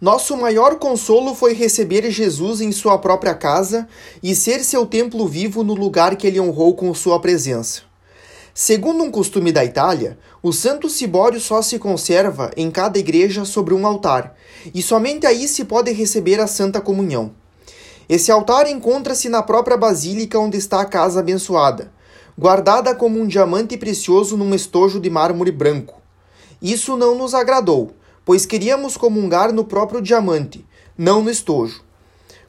[0.00, 3.88] Nosso maior consolo foi receber Jesus em sua própria casa
[4.22, 7.82] e ser seu templo vivo no lugar que ele honrou com sua presença.
[8.54, 13.74] Segundo um costume da Itália, o Santo Cibório só se conserva em cada igreja sobre
[13.74, 14.36] um altar,
[14.72, 17.32] e somente aí se pode receber a Santa Comunhão.
[18.08, 21.90] Esse altar encontra-se na própria basílica onde está a casa abençoada,
[22.38, 26.00] guardada como um diamante precioso num estojo de mármore branco.
[26.62, 27.97] Isso não nos agradou
[28.28, 30.62] pois queríamos comungar no próprio diamante,
[30.98, 31.82] não no estojo.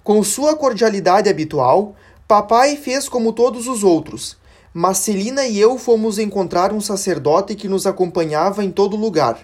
[0.04, 1.96] Com sua cordialidade habitual,
[2.28, 4.36] papai fez como todos os outros,
[4.74, 9.40] mas Celina e eu fomos encontrar um sacerdote que nos acompanhava em todo lugar,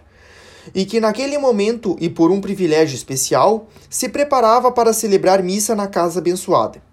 [0.73, 5.87] e que naquele momento, e por um privilégio especial, se preparava para celebrar missa na
[5.87, 6.83] casa abençoada.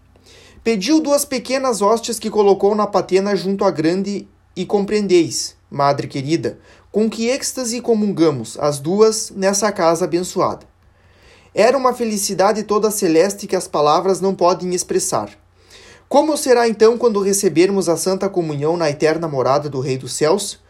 [0.63, 6.59] Pediu duas pequenas hóstias que colocou na patena junto à grande, e compreendeis, madre querida,
[6.91, 10.67] com que êxtase comungamos, as duas, nessa casa abençoada.
[11.55, 15.31] Era uma felicidade toda celeste que as palavras não podem expressar.
[16.09, 20.61] Como será então quando recebermos a Santa Comunhão na eterna morada do Rei dos Céus?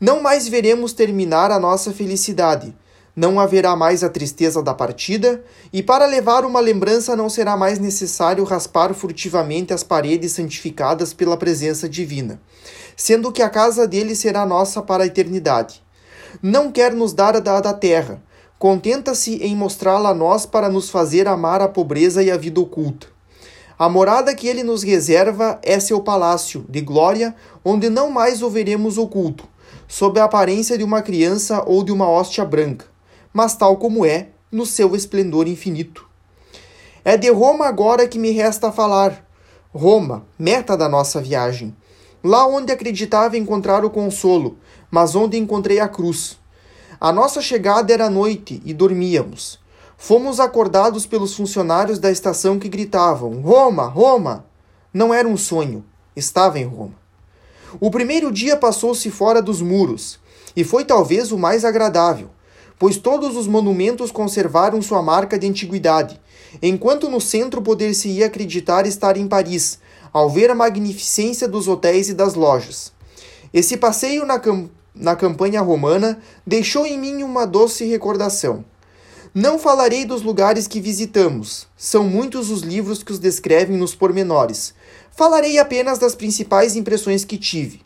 [0.00, 2.74] Não mais veremos terminar a nossa felicidade,
[3.16, 7.78] não haverá mais a tristeza da partida, e para levar uma lembrança não será mais
[7.78, 12.40] necessário raspar furtivamente as paredes santificadas pela presença divina
[12.96, 15.82] sendo que a casa dele será nossa para a eternidade.
[16.42, 18.22] Não quer nos dar a da terra,
[18.58, 23.06] contenta-se em mostrá-la a nós para nos fazer amar a pobreza e a vida oculta.
[23.78, 28.48] A morada que ele nos reserva é seu palácio de glória, onde não mais o
[28.48, 29.48] veremos oculto,
[29.88, 32.86] sob a aparência de uma criança ou de uma hóstia branca,
[33.34, 36.08] mas tal como é, no seu esplendor infinito.
[37.04, 39.28] É de Roma agora que me resta falar.
[39.74, 41.76] Roma, meta da nossa viagem
[42.24, 44.56] lá onde acreditava encontrar o consolo,
[44.90, 46.38] mas onde encontrei a cruz.
[46.98, 49.60] A nossa chegada era noite e dormíamos.
[49.98, 54.46] Fomos acordados pelos funcionários da estação que gritavam: Roma, Roma!
[54.92, 55.84] Não era um sonho,
[56.16, 56.94] estava em Roma.
[57.80, 60.18] O primeiro dia passou-se fora dos muros,
[60.56, 62.30] e foi talvez o mais agradável,
[62.84, 66.20] pois todos os monumentos conservaram sua marca de antiguidade,
[66.60, 69.78] enquanto no centro poder-se-ia acreditar estar em Paris,
[70.12, 72.92] ao ver a magnificência dos hotéis e das lojas.
[73.54, 78.62] Esse passeio na, cam na campanha romana deixou em mim uma doce recordação.
[79.34, 84.74] Não falarei dos lugares que visitamos, são muitos os livros que os descrevem nos pormenores.
[85.16, 87.80] Falarei apenas das principais impressões que tive.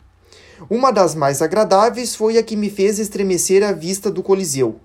[0.69, 4.77] Uma das mais agradáveis foi a que me fez estremecer a vista do Coliseu.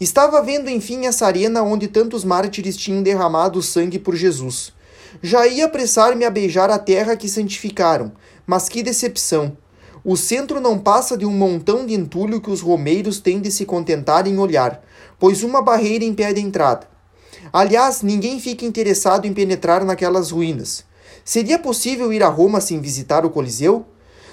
[0.00, 4.72] Estava vendo enfim essa arena onde tantos mártires tinham derramado sangue por Jesus.
[5.22, 8.12] Já ia apressar-me a beijar a terra que santificaram,
[8.46, 9.56] mas que decepção!
[10.04, 13.64] O centro não passa de um montão de entulho que os romeiros têm de se
[13.64, 14.84] contentar em olhar,
[15.18, 16.86] pois uma barreira impede a entrada.
[17.50, 20.84] Aliás, ninguém fica interessado em penetrar naquelas ruínas.
[21.24, 23.86] Seria possível ir a Roma sem visitar o Coliseu?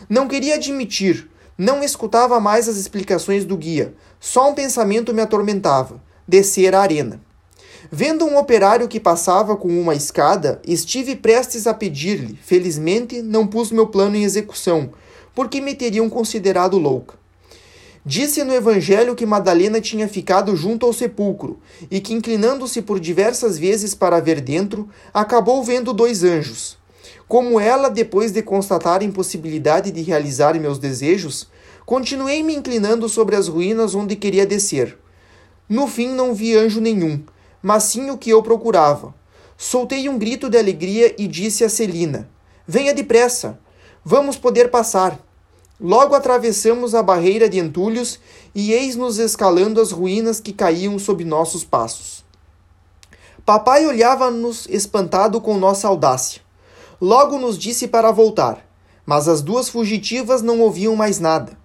[0.09, 6.01] Não queria admitir, não escutava mais as explicações do guia, só um pensamento me atormentava:
[6.27, 7.21] descer a arena.
[7.91, 12.39] Vendo um operário que passava com uma escada, estive prestes a pedir-lhe.
[12.41, 14.91] Felizmente, não pus meu plano em execução,
[15.35, 17.19] porque me teriam considerado louca.
[18.05, 23.59] Disse no Evangelho que Madalena tinha ficado junto ao sepulcro e que, inclinando-se por diversas
[23.59, 26.77] vezes para ver dentro, acabou vendo dois anjos.
[27.31, 31.47] Como ela, depois de constatar a impossibilidade de realizar meus desejos,
[31.85, 34.97] continuei me inclinando sobre as ruínas onde queria descer.
[35.69, 37.23] No fim, não vi anjo nenhum
[37.61, 39.13] mas sim o que eu procurava.
[39.57, 42.27] Soltei um grito de alegria e disse a Celina:
[42.67, 43.57] Venha depressa,
[44.03, 45.17] vamos poder passar.
[45.79, 48.19] Logo atravessamos a barreira de entulhos
[48.53, 52.25] e eis-nos escalando as ruínas que caíam sob nossos passos.
[53.45, 56.41] Papai olhava-nos espantado com nossa audácia.
[57.01, 58.63] Logo nos disse para voltar,
[59.03, 61.57] mas as duas fugitivas não ouviam mais nada.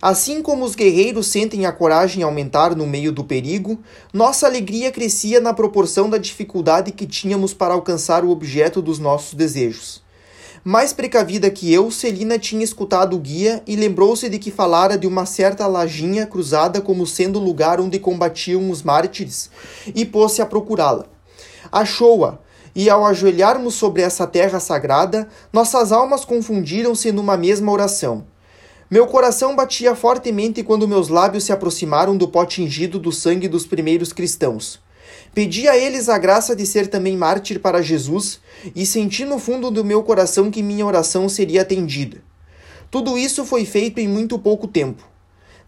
[0.00, 3.78] Assim como os guerreiros sentem a coragem aumentar no meio do perigo,
[4.10, 9.34] nossa alegria crescia na proporção da dificuldade que tínhamos para alcançar o objeto dos nossos
[9.34, 10.02] desejos.
[10.64, 15.06] Mais precavida que eu, Celina tinha escutado o guia e lembrou-se de que falara de
[15.06, 19.50] uma certa lajinha cruzada como sendo o lugar onde combatiam os mártires,
[19.94, 21.04] e pôs-se a procurá-la.
[21.70, 22.38] Achou-a,
[22.74, 28.24] e ao ajoelharmos sobre essa terra sagrada, nossas almas confundiram-se numa mesma oração.
[28.90, 33.64] Meu coração batia fortemente quando meus lábios se aproximaram do pó tingido do sangue dos
[33.64, 34.80] primeiros cristãos.
[35.32, 38.40] Pedi a eles a graça de ser também mártir para Jesus
[38.74, 42.20] e senti no fundo do meu coração que minha oração seria atendida.
[42.90, 45.04] Tudo isso foi feito em muito pouco tempo.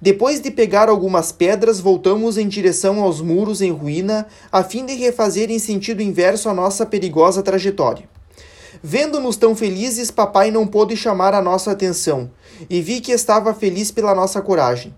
[0.03, 4.95] Depois de pegar algumas pedras, voltamos em direção aos muros em ruína, a fim de
[4.95, 8.09] refazer em sentido inverso a nossa perigosa trajetória.
[8.83, 12.29] Vendo-nos tão felizes, papai não pôde chamar a nossa atenção,
[12.69, 14.93] e vi que estava feliz pela nossa coragem.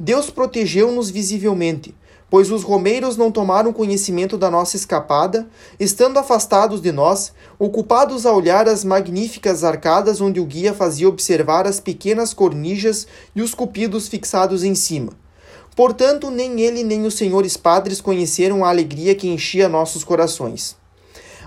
[0.00, 1.94] Deus protegeu-nos visivelmente,
[2.28, 8.32] pois os romeiros não tomaram conhecimento da nossa escapada, estando afastados de nós, ocupados a
[8.32, 14.08] olhar as magníficas arcadas onde o guia fazia observar as pequenas cornijas e os cupidos
[14.08, 15.12] fixados em cima.
[15.76, 20.74] Portanto, nem ele nem os senhores padres conheceram a alegria que enchia nossos corações.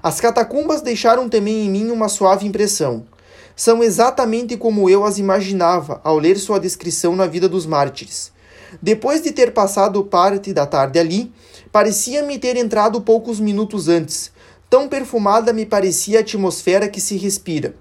[0.02, 3.06] As catacumbas deixaram também em mim uma suave impressão.
[3.56, 8.32] São exatamente como eu as imaginava ao ler sua descrição na vida dos mártires.
[8.82, 11.32] Depois de ter passado parte da tarde ali,
[11.72, 14.32] parecia-me ter entrado poucos minutos antes.
[14.70, 17.74] Tão perfumada me parecia a atmosfera que se respira.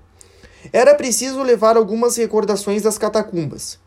[0.73, 3.79] Era preciso levar algumas recordações das catacumbas.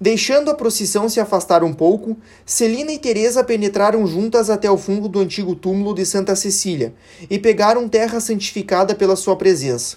[0.00, 5.08] Deixando a procissão se afastar um pouco, Celina e Teresa penetraram juntas até o fundo
[5.08, 6.94] do antigo túmulo de Santa Cecília
[7.30, 9.96] e pegaram terra santificada pela sua presença.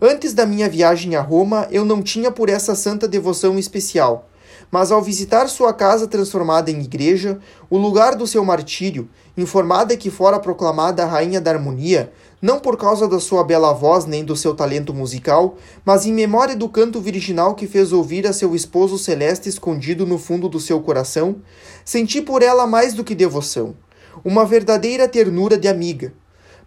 [0.00, 4.28] Antes da minha viagem a Roma, eu não tinha por essa santa devoção especial
[4.70, 7.38] mas ao visitar sua casa transformada em igreja,
[7.68, 12.76] o lugar do seu martírio, informada que fora proclamada a rainha da harmonia, não por
[12.76, 17.00] causa da sua bela voz nem do seu talento musical, mas em memória do canto
[17.00, 21.36] virginal que fez ouvir a seu esposo celeste escondido no fundo do seu coração,
[21.84, 23.76] senti por ela mais do que devoção,
[24.24, 26.12] uma verdadeira ternura de amiga.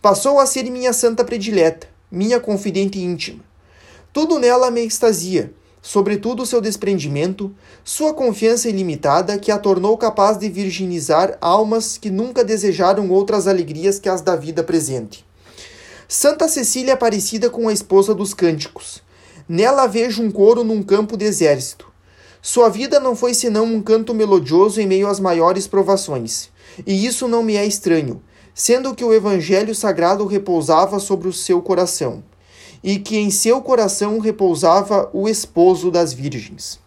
[0.02, 3.44] Passou a ser minha santa predileta, minha confidente íntima.
[4.14, 5.52] Tudo nela me extasia,
[5.86, 12.44] sobretudo seu desprendimento, sua confiança ilimitada que a tornou capaz de virginizar almas que nunca
[12.44, 15.24] desejaram outras alegrias que as da vida presente.
[16.08, 19.04] Santa Cecília é parecida com a esposa dos cânticos.
[19.48, 21.88] Nela vejo um coro num campo de exército.
[22.42, 26.50] Sua vida não foi senão um canto melodioso em meio às maiores provações,
[26.84, 28.24] e isso não me é estranho,
[28.56, 32.24] sendo que o Evangelho Sagrado repousava sobre o seu coração
[32.86, 36.80] e que em seu coração repousava o esposo das virgens.